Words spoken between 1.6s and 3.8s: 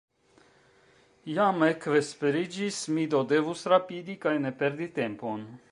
ekvesperiĝis, mi do devus